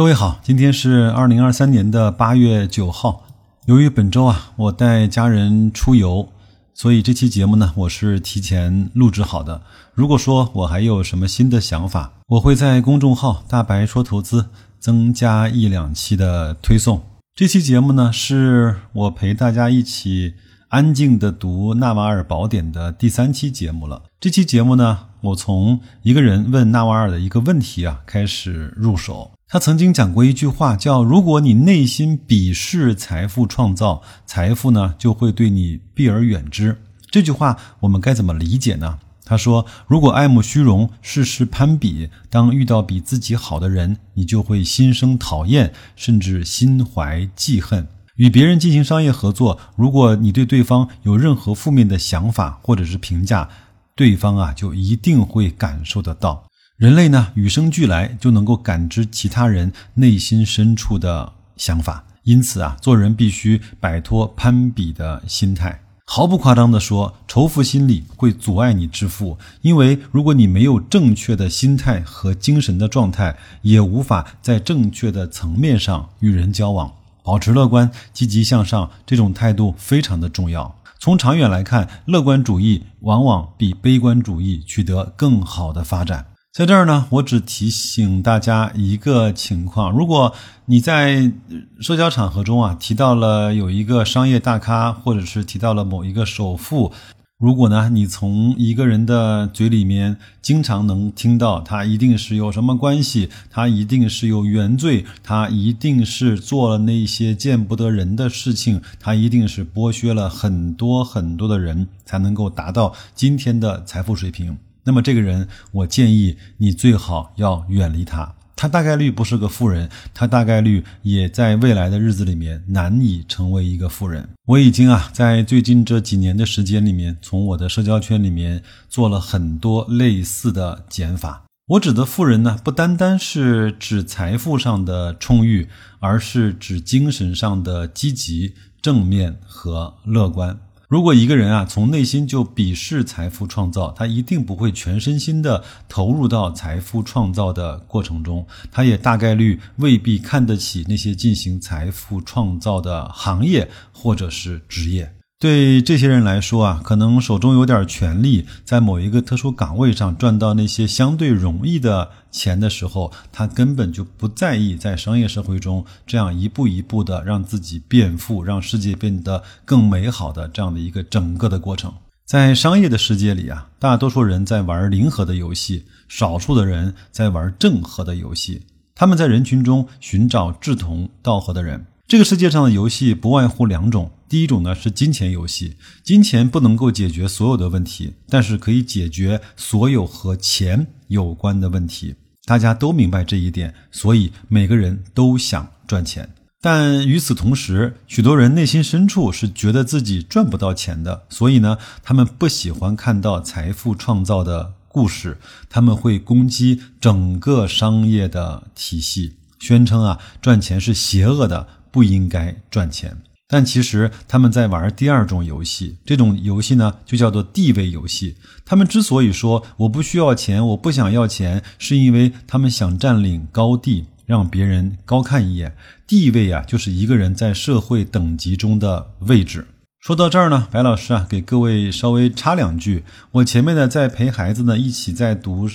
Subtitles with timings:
[0.00, 3.22] 各位好，今天是二零二三年的八月九号。
[3.66, 6.26] 由于本周啊，我带家人出游，
[6.72, 9.60] 所以这期节目呢，我是提前录制好的。
[9.92, 14.46] 如果说我还有什么新的想法，我会在公众号“大白说投资”
[14.80, 17.02] 增加一两期的推送。
[17.34, 20.32] 这期节目呢，是我陪大家一起
[20.70, 24.04] 安静的读《纳瓦尔宝典》的第三期节目了。
[24.18, 29.32] 这期节目呢，我从一个人问纳瓦尔的一个问题啊开始入手。
[29.52, 39.00] 他曾经讲过一句话，叫“如果你内心鄙视财富创造，财富呢就会对你避而远之。”这句话我们该怎么理解呢？
[39.24, 47.88] 他说：“如果爱慕虚荣，事事攀比，当遇到比自己好的人，你就会心生讨厌，甚至心怀记恨。
[48.14, 53.48] 与别人进行商业合作，如果你对对方有任何负面的想法或者是评价，
[53.96, 56.44] 对方啊就一定会感受得到。”
[56.80, 65.82] 人类呢，与生俱来就能够感知其他人内心深处的想法，因此啊，做人必须摆脱攀比的心态。
[66.06, 76.90] 毫不夸张地说，仇富心理会阻碍你致富，因为如果你没有正确的心态和精神的状态，也无法在正确的层面上与人交往。
[77.22, 80.74] 保持乐观、积极向上，这种态度非常的重要。
[80.98, 86.24] 从长远来看，乐观主义往往比悲观主义取得更好的发展。
[86.52, 90.34] 在这儿呢，我只提醒大家一个情况：如果
[90.66, 91.32] 你在
[91.78, 96.90] 社交场合中啊提到了有一个商业大咖，或者是提到了某一个首富，
[97.38, 114.58] 如果呢你从一个人的嘴里面经常能听到他一定是有什么关系，他一定是有原罪，他一定是做了那些见不得人的事情，他一定是剥削了很多很多的人才能够达到今天的财富水平。
[114.84, 118.34] 那么这个人，我建议你最好要远离他。
[118.56, 124.28] 他大概率不是个富人，他大概率也在未来的日子里面难以成为一个富人。
[124.44, 131.44] 我已经啊，在最近这几年的时间里面，从我的社交圈里面做了很多类似的减法。
[131.68, 135.68] 我指的富人呢，不单单是指财富上的充裕，
[135.98, 140.58] 而是指精神上的积极、正面和乐观。
[140.90, 155.08] 如果一个人啊从内心就鄙视财富创造，他一定不会全身心的投入到财富创造的过程中，他也大概率未必看得起那些进行财富创造的行业或者是职业。
[155.40, 171.90] 对这些人来说啊，可能手中有点权利，在某一个特殊岗位上赚到那些相对容易的钱的时候，他根本就不在意在商业社会中这样一步一步的让自己变富，让世界变得更美好的这样的一个整个的过程。
[172.26, 178.60] 在商业的世界里啊，大多数人在玩零和的游戏，少数的人在玩正和的游戏。
[178.94, 181.86] 他们在人群中寻找志同道合的人。
[182.10, 184.10] 这个世界上的游戏不外乎两种。
[184.28, 192.16] 第一种呢是金钱游戏，金钱不能够解决所有的问题，但是可以解决所有和钱有关的问题。
[192.46, 196.28] 大家都明白这一点，所以每个人都想赚钱。
[196.60, 205.38] 但与此同时，许多人内心深处是觉得自己赚不到钱的，所以呢，他们不喜欢看到财富创造的故事，
[205.68, 213.16] 他们会攻击整个商业的体系，宣称啊赚钱是邪恶的，不应该赚钱。
[213.52, 218.36] 但其实他们在玩第二种游戏，这种游戏呢就叫做地位游戏。
[218.64, 225.76] 他们之所以说我不需要钱，我不想要钱，是因为他们想占领高地，让别人高看一眼。
[226.06, 229.66] 地位啊，就是一个人在社会等级中的位置。
[229.98, 233.02] 说到这儿呢，白老师啊，给各位稍微插两句。
[233.32, 235.68] 我前面呢在陪孩子呢一起在读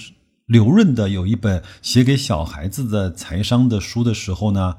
[0.46, 4.75] 刘润的有一本写给小孩子的财商的书的时候呢。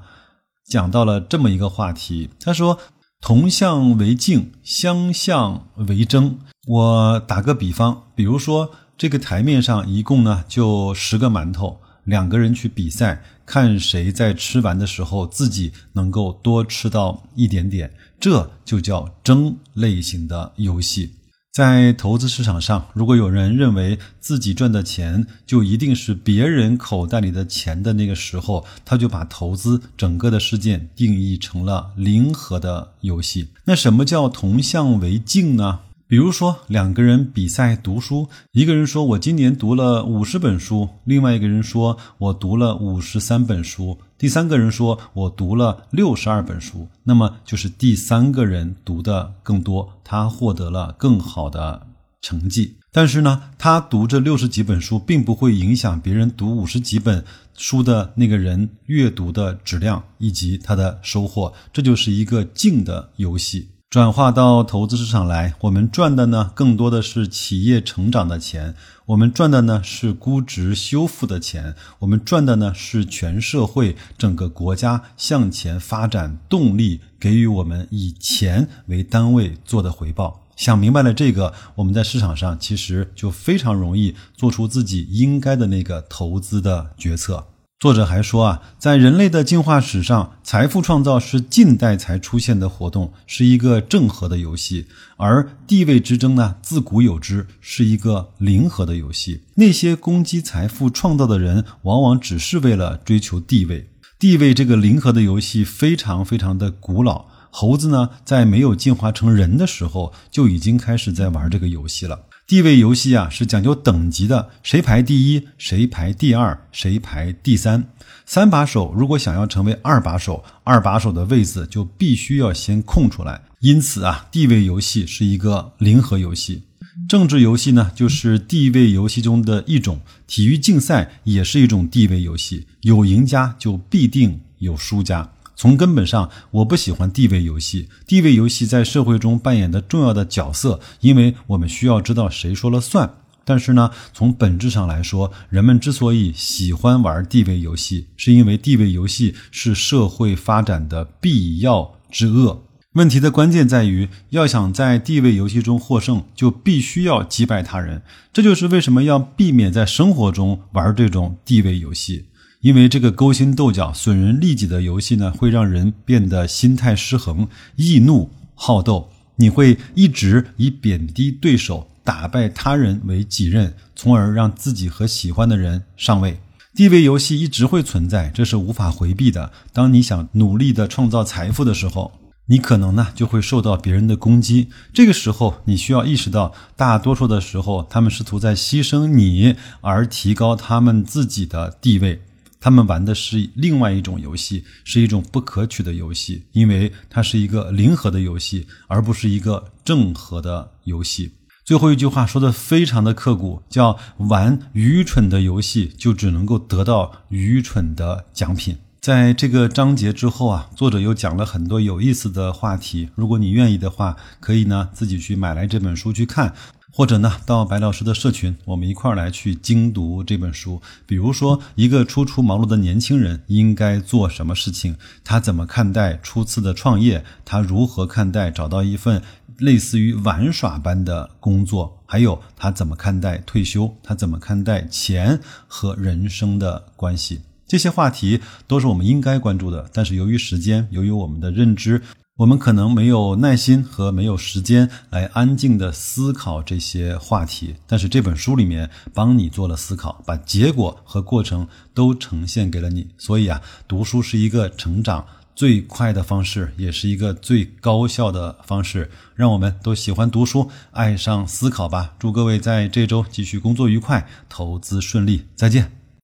[0.69, 2.79] 讲到了这么一个话题，他说
[3.23, 21.13] ：“同向为竞，相向为争。”我打个比方，比如说这个台面上一共呢就十个馒头，两个人去比赛，看谁在吃完的时候自己能够多吃到一点点，这就叫争类型的游戏。
[21.57, 33.49] 在投资市场上，如果有人认为自己赚的钱就一定是别人口袋里的钱的那个时候，他就把投资整个的事件定义成了零和的游戏。
[33.65, 35.79] 那什么叫同向为竞呢？
[36.07, 51.87] 比如说，两个人比赛读书，一个人说我今年读了五十本书，另外一个人说我读了五十三本书，第三个人说我读了六十二本书，那么就是第三个人读的更多，他获得了更好的
[52.23, 52.79] 成绩。
[52.91, 57.23] 但是呢，他读这六十几本书，并不会影响别人读五十几本
[57.55, 61.53] 书的那个人阅读的质量以及他的收获。
[61.71, 63.69] 这就是一个静的游戏。
[63.89, 68.75] 转化到投资市场来，我们赚的呢，更多的是企业成长的钱，
[69.07, 80.43] 我们赚的呢是估值修复的钱，我们赚的呢是全社会、整个国家向前发展动力给予我们以钱为单位做的回报。
[80.57, 87.47] 想明白了这个，我们在市场上其实就非常容易做出自己应该的那个投资的决策。
[87.79, 94.87] 作者还说啊，在人类的进化史上，财富创造是近代才出现的活动，是一个正和的游戏；
[95.19, 99.43] 而地位之争呢，自古有之，是一个零和的游戏。
[99.57, 103.91] 那些攻击财富创造的人，往往只是为了追求地位。
[104.19, 107.27] 地位这个零和的游戏非常非常的古老。
[107.51, 112.21] 猴子呢，在没有进化成人的时候，就已经开始在玩这个游戏了。
[112.47, 117.89] 地位游戏啊，是讲究等级的，谁排第一，谁排第二，谁排第三。
[118.25, 123.43] 三把手如果想要成为二把手，二把手的位子就必须要先空出来。
[123.59, 126.63] 因此啊，地位游戏是一个零和游戏。
[127.09, 130.01] 政治游戏呢，就是地位游戏中的一种。
[130.29, 135.33] 体育竞赛也是一种地位游戏，有赢家就必定有输家。
[135.57, 137.89] 从根本上，我不喜欢地位游戏。
[138.07, 143.11] 地位游戏在社会中扮演的重要的角色，因为我们需要知道谁说了算。
[143.45, 152.65] 但是呢，从本质上来说，人们之所以喜欢玩地位游戏，是因为地位游戏是社会发展的必要之恶。
[152.95, 158.03] 问题的关键在于，要想在地位游戏中获胜，就必须要击败他人。
[158.33, 162.25] 这就是为什么要避免在生活中玩这种地位游戏。
[162.61, 169.11] 因为这个勾心斗角、损人利己的游戏呢，会让人变得心态失衡、易怒好斗。
[169.37, 176.41] 你会一直以贬低对手、打败他人为己任，从而让自己和喜欢的人上位。
[176.75, 179.53] 地位游戏一直会存在，这是无法回避的。
[179.73, 182.13] 当你想努力的创造财富的时候，
[182.47, 184.69] 你可能呢就会受到别人的攻击。
[184.93, 192.23] 这个时候，你需要意识到，大多数的时候，他们试图在牺牲你而提高他们自己的地位。
[192.67, 201.31] 他们玩的是另外一种游戏，是一种不可取的游戏，因为它是一个零和的游戏，而不是一个正和的游戏。
[201.65, 208.77] 最后一句话说的非常的刻骨，叫“玩愚蠢的游戏，就只能够得到愚蠢的奖品”。
[209.01, 213.09] 在这个章节之后啊，作者又讲了很多有意思的话题。
[213.15, 216.53] 如果你愿意的话，可以呢自己去买来这本书去看。
[216.97, 220.81] 或者呢，到白老师的社群，我们一块儿来去精读这本书。
[221.05, 224.97] 比如说，一个初出茅庐的年轻人应该做什么事情？
[225.23, 227.23] 他怎么看待初次的创业？
[227.45, 229.23] 他如何看待找到一份
[229.59, 232.03] 类似于玩耍般的工作？
[232.07, 233.95] 还有他怎么看待退休？
[234.03, 237.43] 他怎么看待钱和人生的关系？
[237.67, 239.91] 这些话题都是我们应该关注的。
[239.93, 242.01] 但是由于时间，由于我们的认知。
[242.37, 253.09] 我们可能没有耐心和没有时间来安静的思考这些话题，但是这本书里面帮你做了思考，把结果和过程都呈现给了你。
[253.17, 259.11] 所以啊，读书是一个成长最快的方式，也是一个最高效的方式。
[259.35, 262.13] 让我们都喜欢读书，爱上思考吧。
[262.19, 266.06] 祝各位在这周继续工作愉快，投资顺利，再见。